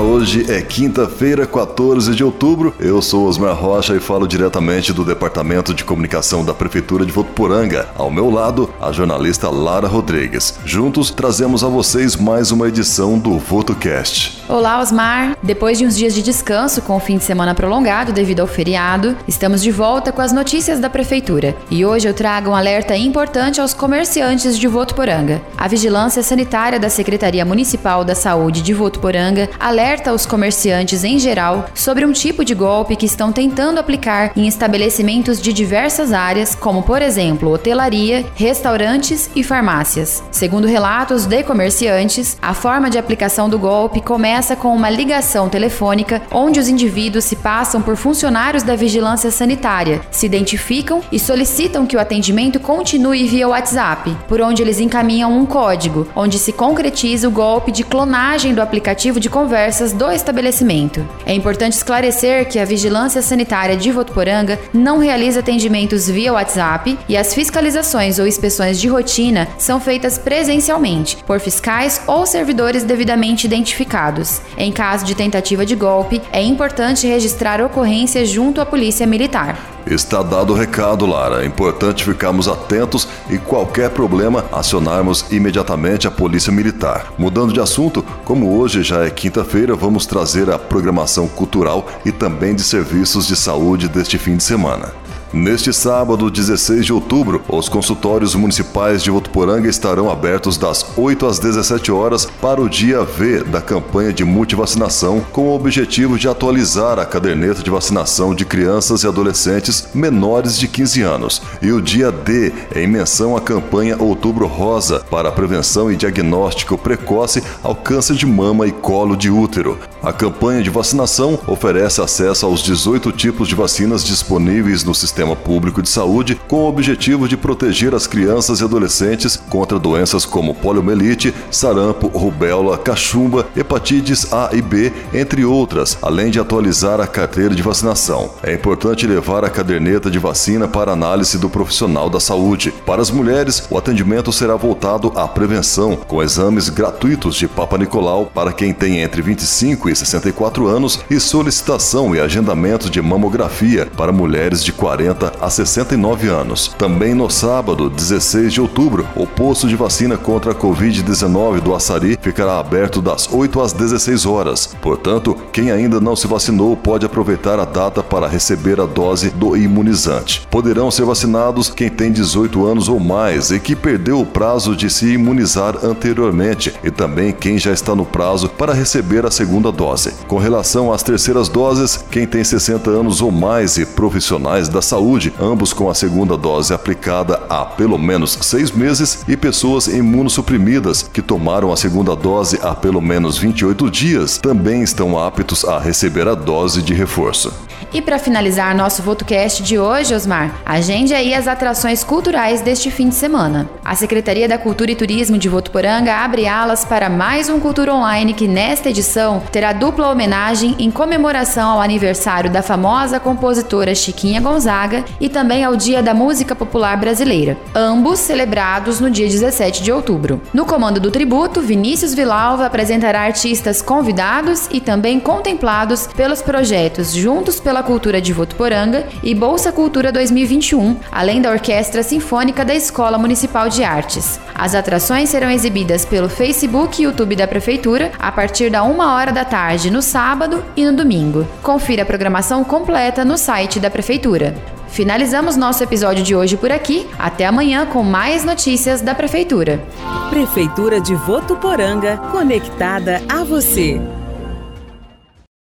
hoje 0.00 0.50
é 0.50 0.62
quinta-feira, 0.62 1.46
14 1.46 2.14
de 2.14 2.24
outubro. 2.24 2.74
Eu 2.80 3.02
sou 3.02 3.26
Osmar 3.26 3.54
Rocha 3.54 3.94
e 3.94 4.00
falo 4.00 4.26
diretamente 4.26 4.92
do 4.92 5.04
Departamento 5.04 5.74
de 5.74 5.84
Comunicação 5.84 6.44
da 6.44 6.54
Prefeitura 6.54 7.04
de 7.04 7.12
Votuporanga. 7.12 7.88
Ao 7.96 8.10
meu 8.10 8.30
lado, 8.30 8.70
a 8.80 8.90
jornalista 8.92 9.50
Lara 9.50 9.86
Rodrigues. 9.86 10.58
Juntos, 10.64 11.10
trazemos 11.10 11.62
a 11.62 11.68
vocês 11.68 12.16
mais 12.16 12.50
uma 12.50 12.68
edição 12.68 13.18
do 13.18 13.38
VotoCast. 13.38 14.42
Olá, 14.48 14.80
Osmar. 14.80 15.36
Depois 15.42 15.78
de 15.78 15.86
uns 15.86 15.96
dias 15.96 16.14
de 16.14 16.22
descanso 16.22 16.82
com 16.82 16.96
o 16.96 17.00
fim 17.00 17.18
de 17.18 17.24
semana 17.24 17.54
prolongado 17.54 18.12
devido 18.12 18.40
ao 18.40 18.46
feriado, 18.46 19.16
estamos 19.28 19.62
de 19.62 19.70
volta 19.70 20.10
com 20.10 20.22
as 20.22 20.32
notícias 20.32 20.80
da 20.80 20.88
Prefeitura. 20.90 21.54
E 21.70 21.84
hoje 21.84 22.08
eu 22.08 22.14
trago 22.14 22.50
um 22.50 22.54
alerta 22.54 22.96
importante 22.96 23.60
aos 23.60 23.74
comerciantes 23.74 24.58
de 24.58 24.66
Votuporanga. 24.66 25.42
A 25.56 25.68
Vigilância 25.68 26.22
Sanitária 26.22 26.80
da 26.80 26.88
Secretaria 26.88 27.44
Municipal 27.44 28.04
da 28.04 28.14
Saúde 28.14 28.62
de 28.62 28.72
Votuporanga 28.72 29.48
alerta 29.58 29.89
os 30.14 30.24
comerciantes 30.24 31.02
em 31.02 31.18
geral 31.18 31.66
sobre 31.74 32.06
um 32.06 32.12
tipo 32.12 32.44
de 32.44 32.54
golpe 32.54 32.94
que 32.94 33.06
estão 33.06 33.32
tentando 33.32 33.80
aplicar 33.80 34.30
em 34.36 34.46
estabelecimentos 34.46 35.42
de 35.42 35.52
diversas 35.52 36.12
áreas, 36.12 36.54
como 36.54 36.84
por 36.84 37.02
exemplo 37.02 37.50
hotelaria, 37.50 38.24
restaurantes 38.36 39.28
e 39.34 39.42
farmácias. 39.42 40.22
Segundo 40.30 40.68
relatos 40.68 41.26
de 41.26 41.42
comerciantes, 41.42 42.38
a 42.40 42.54
forma 42.54 42.88
de 42.88 42.98
aplicação 42.98 43.48
do 43.48 43.58
golpe 43.58 44.00
começa 44.00 44.54
com 44.54 44.72
uma 44.72 44.88
ligação 44.88 45.48
telefônica 45.48 46.22
onde 46.30 46.60
os 46.60 46.68
indivíduos 46.68 47.24
se 47.24 47.34
passam 47.34 47.82
por 47.82 47.96
funcionários 47.96 48.62
da 48.62 48.76
vigilância 48.76 49.30
sanitária, 49.32 50.00
se 50.12 50.24
identificam 50.24 51.02
e 51.10 51.18
solicitam 51.18 51.84
que 51.84 51.96
o 51.96 52.00
atendimento 52.00 52.60
continue 52.60 53.26
via 53.26 53.48
WhatsApp, 53.48 54.16
por 54.28 54.40
onde 54.40 54.62
eles 54.62 54.78
encaminham 54.78 55.36
um 55.36 55.44
código, 55.44 56.06
onde 56.14 56.38
se 56.38 56.52
concretiza 56.52 57.26
o 57.26 57.32
golpe 57.32 57.72
de 57.72 57.82
clonagem 57.82 58.54
do 58.54 58.62
aplicativo 58.62 59.18
de 59.18 59.28
conversas 59.70 59.92
do 59.92 60.10
estabelecimento. 60.10 61.06
É 61.24 61.32
importante 61.32 61.74
esclarecer 61.74 62.48
que 62.48 62.58
a 62.58 62.64
Vigilância 62.64 63.22
Sanitária 63.22 63.76
de 63.76 63.92
Votuporanga 63.92 64.58
não 64.74 64.98
realiza 64.98 65.38
atendimentos 65.38 66.08
via 66.08 66.32
WhatsApp 66.32 66.98
e 67.08 67.16
as 67.16 67.32
fiscalizações 67.32 68.18
ou 68.18 68.26
inspeções 68.26 68.80
de 68.80 68.88
rotina 68.88 69.46
são 69.58 69.78
feitas 69.78 70.18
presencialmente 70.18 71.18
por 71.24 71.38
fiscais 71.38 72.02
ou 72.08 72.26
servidores 72.26 72.82
devidamente 72.82 73.46
identificados. 73.46 74.40
Em 74.58 74.72
caso 74.72 75.04
de 75.04 75.14
tentativa 75.14 75.64
de 75.64 75.76
golpe, 75.76 76.20
é 76.32 76.42
importante 76.42 77.06
registrar 77.06 77.60
ocorrência 77.60 78.26
junto 78.26 78.60
à 78.60 78.66
Polícia 78.66 79.06
Militar. 79.06 79.56
Está 79.86 80.22
dado 80.22 80.52
o 80.52 80.56
recado, 80.56 81.06
Lara. 81.06 81.42
É 81.42 81.46
importante 81.46 82.04
ficarmos 82.04 82.46
atentos 82.46 83.08
e 83.30 83.38
qualquer 83.38 83.90
problema 83.90 84.44
acionarmos 84.52 85.24
imediatamente 85.30 86.06
a 86.06 86.10
Polícia 86.10 86.52
Militar. 86.52 87.12
Mudando 87.18 87.52
de 87.52 87.60
assunto, 87.60 88.04
como 88.30 88.56
hoje 88.56 88.84
já 88.84 89.04
é 89.04 89.10
quinta-feira, 89.10 89.74
vamos 89.74 90.06
trazer 90.06 90.48
a 90.50 90.56
programação 90.56 91.26
cultural 91.26 91.88
e 92.04 92.12
também 92.12 92.54
de 92.54 92.62
serviços 92.62 93.26
de 93.26 93.34
saúde 93.34 93.88
deste 93.88 94.18
fim 94.18 94.36
de 94.36 94.44
semana. 94.44 94.94
Neste 95.32 95.72
sábado, 95.72 96.28
16 96.28 96.84
de 96.84 96.92
outubro, 96.92 97.40
os 97.48 97.68
consultórios 97.68 98.34
municipais 98.34 99.00
de 99.00 99.12
Votuporanga 99.12 99.68
estarão 99.68 100.10
abertos 100.10 100.58
das 100.58 100.84
8 100.96 101.24
às 101.24 101.38
17 101.38 101.92
horas 101.92 102.26
para 102.26 102.60
o 102.60 102.68
dia 102.68 103.04
V 103.04 103.44
da 103.44 103.62
campanha 103.62 104.12
de 104.12 104.24
multivacinação, 104.24 105.24
com 105.30 105.42
o 105.46 105.54
objetivo 105.54 106.18
de 106.18 106.26
atualizar 106.26 106.98
a 106.98 107.06
caderneta 107.06 107.62
de 107.62 107.70
vacinação 107.70 108.34
de 108.34 108.44
crianças 108.44 109.04
e 109.04 109.06
adolescentes 109.06 109.86
menores 109.94 110.58
de 110.58 110.66
15 110.66 111.02
anos, 111.02 111.42
e 111.62 111.70
o 111.70 111.80
dia 111.80 112.10
D 112.10 112.52
em 112.74 112.88
menção 112.88 113.36
à 113.36 113.40
campanha 113.40 113.96
Outubro 114.00 114.48
Rosa 114.48 114.98
para 115.08 115.28
a 115.28 115.32
prevenção 115.32 115.92
e 115.92 115.96
diagnóstico 115.96 116.76
precoce 116.76 117.40
ao 117.62 117.76
câncer 117.76 118.16
de 118.16 118.26
mama 118.26 118.66
e 118.66 118.72
colo 118.72 119.16
de 119.16 119.30
útero. 119.30 119.78
A 120.02 120.12
campanha 120.12 120.60
de 120.60 120.70
vacinação 120.70 121.38
oferece 121.46 122.00
acesso 122.00 122.46
aos 122.46 122.62
18 122.62 123.12
tipos 123.12 123.46
de 123.46 123.54
vacinas 123.54 124.02
disponíveis 124.02 124.82
no 124.82 124.94
sistema 124.94 125.19
sistema 125.20 125.36
público 125.36 125.82
de 125.82 125.88
saúde 125.88 126.40
com 126.48 126.64
o 126.64 126.68
objetivo 126.68 127.28
de 127.28 127.36
proteger 127.36 127.94
as 127.94 128.06
crianças 128.06 128.60
e 128.60 128.64
adolescentes 128.64 129.36
contra 129.36 129.78
doenças 129.78 130.24
como 130.24 130.54
poliomielite, 130.54 131.34
sarampo, 131.50 132.06
rubéola, 132.08 132.78
cachumba, 132.78 133.46
hepatites 133.54 134.32
A 134.32 134.48
e 134.52 134.62
B, 134.62 134.90
entre 135.12 135.44
outras, 135.44 135.98
além 136.00 136.30
de 136.30 136.40
atualizar 136.40 137.00
a 137.00 137.06
carteira 137.06 137.54
de 137.54 137.62
vacinação. 137.62 138.30
É 138.42 138.54
importante 138.54 139.06
levar 139.06 139.44
a 139.44 139.50
caderneta 139.50 140.10
de 140.10 140.18
vacina 140.18 140.66
para 140.66 140.92
análise 140.92 141.36
do 141.36 141.50
profissional 141.50 142.08
da 142.08 142.18
saúde. 142.18 142.72
Para 142.86 143.02
as 143.02 143.10
mulheres, 143.10 143.64
o 143.68 143.76
atendimento 143.76 144.32
será 144.32 144.56
voltado 144.56 145.12
à 145.14 145.28
prevenção, 145.28 145.96
com 145.96 146.22
exames 146.22 146.70
gratuitos 146.70 147.34
de 147.34 147.46
Papa 147.46 147.76
Nicolau 147.76 148.30
para 148.34 148.54
quem 148.54 148.72
tem 148.72 149.00
entre 149.00 149.20
25 149.20 149.90
e 149.90 149.94
64 149.94 150.66
anos 150.66 151.00
e 151.10 151.20
solicitação 151.20 152.14
e 152.14 152.20
agendamento 152.20 152.88
de 152.88 153.02
mamografia 153.02 153.86
para 153.96 154.12
mulheres 154.12 154.64
de 154.64 154.72
40 154.72 155.09
60 155.10 155.32
a 155.40 155.50
69 155.50 156.28
anos. 156.28 156.68
Também 156.78 157.14
no 157.14 157.28
sábado, 157.28 157.90
16 157.90 158.52
de 158.52 158.60
outubro, 158.60 159.06
o 159.16 159.26
posto 159.26 159.66
de 159.66 159.76
vacina 159.76 160.16
contra 160.16 160.52
a 160.52 160.54
Covid-19 160.54 161.60
do 161.60 161.74
Açari 161.74 162.18
ficará 162.20 162.58
aberto 162.58 163.02
das 163.02 163.28
8 163.30 163.60
às 163.60 163.72
16 163.72 164.26
horas. 164.26 164.74
Portanto, 164.80 165.36
quem 165.52 165.70
ainda 165.70 166.00
não 166.00 166.14
se 166.14 166.26
vacinou 166.26 166.76
pode 166.76 167.04
aproveitar 167.04 167.58
a 167.58 167.64
data 167.64 168.02
para 168.02 168.28
receber 168.28 168.80
a 168.80 168.86
dose 168.86 169.30
do 169.30 169.56
imunizante. 169.56 170.46
Poderão 170.50 170.90
ser 170.90 171.04
vacinados 171.04 171.70
quem 171.70 171.88
tem 171.88 172.12
18 172.12 172.66
anos 172.66 172.88
ou 172.88 173.00
mais 173.00 173.50
e 173.50 173.58
que 173.58 173.74
perdeu 173.74 174.20
o 174.20 174.26
prazo 174.26 174.76
de 174.76 174.88
se 174.88 175.12
imunizar 175.12 175.84
anteriormente 175.84 176.72
e 176.84 176.90
também 176.90 177.32
quem 177.32 177.58
já 177.58 177.72
está 177.72 177.94
no 177.94 178.04
prazo 178.04 178.48
para 178.48 178.74
receber 178.74 179.26
a 179.26 179.30
segunda 179.30 179.72
dose. 179.72 180.12
Com 180.28 180.38
relação 180.38 180.92
às 180.92 181.02
terceiras 181.02 181.48
doses, 181.48 182.04
quem 182.10 182.26
tem 182.26 182.44
60 182.44 182.90
anos 182.90 183.20
ou 183.20 183.30
mais 183.30 183.76
e 183.76 183.86
profissionais 183.86 184.68
da 184.68 184.82
saúde 184.82 184.99
saúde, 185.00 185.32
ambos 185.40 185.72
com 185.72 185.88
a 185.88 185.94
segunda 185.94 186.36
dose 186.36 186.74
aplicada 186.74 187.42
há 187.48 187.64
pelo 187.64 187.98
menos 187.98 188.36
seis 188.42 188.70
meses, 188.70 189.24
e 189.26 189.34
pessoas 189.34 189.86
imunossuprimidas 189.86 191.02
que 191.02 191.22
tomaram 191.22 191.72
a 191.72 191.76
segunda 191.76 192.14
dose 192.14 192.58
há 192.62 192.74
pelo 192.74 193.00
menos 193.00 193.38
28 193.38 193.90
dias 193.90 194.36
também 194.36 194.82
estão 194.82 195.18
aptos 195.18 195.64
a 195.64 195.78
receber 195.78 196.28
a 196.28 196.34
dose 196.34 196.82
de 196.82 196.92
reforço. 196.92 197.50
E 197.92 198.00
para 198.00 198.20
finalizar 198.20 198.74
nosso 198.74 199.02
VotoCast 199.02 199.64
de 199.64 199.76
hoje, 199.76 200.14
Osmar, 200.14 200.54
agende 200.64 201.12
aí 201.12 201.34
as 201.34 201.48
atrações 201.48 202.04
culturais 202.04 202.60
deste 202.60 202.88
fim 202.88 203.08
de 203.08 203.16
semana. 203.16 203.68
A 203.84 203.96
Secretaria 203.96 204.48
da 204.48 204.56
Cultura 204.56 204.92
e 204.92 204.94
Turismo 204.96 205.36
de 205.36 205.48
Votuporanga 205.48 206.14
abre 206.14 206.46
alas 206.46 206.84
para 206.84 207.10
mais 207.10 207.48
um 207.48 207.58
Cultura 207.58 207.92
Online 207.92 208.32
que 208.32 208.46
nesta 208.46 208.90
edição 208.90 209.42
terá 209.50 209.72
dupla 209.72 210.08
homenagem 210.08 210.76
em 210.78 210.88
comemoração 210.88 211.70
ao 211.70 211.80
aniversário 211.80 212.48
da 212.48 212.62
famosa 212.62 213.18
compositora 213.18 213.92
Chiquinha 213.92 214.40
Gonzaga 214.40 215.04
e 215.20 215.28
também 215.28 215.64
ao 215.64 215.74
Dia 215.74 216.00
da 216.00 216.14
Música 216.14 216.54
Popular 216.54 216.96
Brasileira, 216.96 217.58
ambos 217.74 218.20
celebrados 218.20 219.00
no 219.00 219.10
dia 219.10 219.26
17 219.26 219.82
de 219.82 219.90
outubro. 219.90 220.40
No 220.54 220.64
comando 220.64 221.00
do 221.00 221.10
tributo, 221.10 221.60
Vinícius 221.60 222.14
Vilalva 222.14 222.66
apresentará 222.66 223.22
artistas 223.22 223.82
convidados 223.82 224.68
e 224.70 224.80
também 224.80 225.18
contemplados 225.18 226.06
pelos 226.06 226.40
projetos 226.40 227.12
Juntos 227.12 227.58
pela 227.58 227.79
pela 227.80 227.82
Cultura 227.82 228.20
de 228.20 228.32
Votuporanga 228.32 229.06
e 229.22 229.34
Bolsa 229.34 229.72
Cultura 229.72 230.12
2021, 230.12 230.96
além 231.10 231.40
da 231.40 231.50
Orquestra 231.50 232.02
Sinfônica 232.02 232.64
da 232.64 232.74
Escola 232.74 233.18
Municipal 233.18 233.68
de 233.68 233.82
Artes. 233.82 234.38
As 234.54 234.74
atrações 234.74 235.30
serão 235.30 235.50
exibidas 235.50 236.04
pelo 236.04 236.28
Facebook 236.28 237.00
e 237.00 237.04
YouTube 237.04 237.36
da 237.36 237.48
Prefeitura 237.48 238.12
a 238.18 238.30
partir 238.30 238.70
da 238.70 238.82
uma 238.82 239.14
hora 239.14 239.32
da 239.32 239.44
tarde 239.44 239.90
no 239.90 240.02
sábado 240.02 240.62
e 240.76 240.84
no 240.84 240.92
domingo. 240.92 241.46
Confira 241.62 242.02
a 242.02 242.06
programação 242.06 242.62
completa 242.62 243.24
no 243.24 243.38
site 243.38 243.80
da 243.80 243.90
Prefeitura. 243.90 244.54
Finalizamos 244.88 245.56
nosso 245.56 245.82
episódio 245.82 246.22
de 246.22 246.34
hoje 246.34 246.56
por 246.56 246.70
aqui. 246.70 247.08
Até 247.18 247.46
amanhã 247.46 247.86
com 247.86 248.02
mais 248.02 248.44
notícias 248.44 249.00
da 249.00 249.14
Prefeitura. 249.14 249.80
Prefeitura 250.28 251.00
de 251.00 251.14
Votuporanga, 251.14 252.16
conectada 252.30 253.22
a 253.28 253.44
você. 253.44 254.00